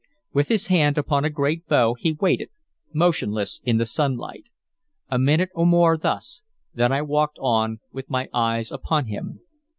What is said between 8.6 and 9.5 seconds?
upon him.